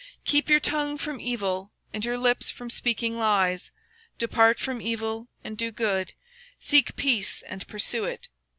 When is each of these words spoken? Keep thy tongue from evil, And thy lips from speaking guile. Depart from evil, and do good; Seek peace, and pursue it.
Keep 0.25 0.47
thy 0.47 0.57
tongue 0.57 0.97
from 0.97 1.19
evil, 1.19 1.71
And 1.93 2.01
thy 2.01 2.15
lips 2.15 2.49
from 2.49 2.71
speaking 2.71 3.17
guile. 3.17 3.59
Depart 4.17 4.57
from 4.57 4.81
evil, 4.81 5.27
and 5.43 5.55
do 5.55 5.71
good; 5.71 6.13
Seek 6.59 6.95
peace, 6.95 7.43
and 7.43 7.67
pursue 7.67 8.05
it. 8.05 8.27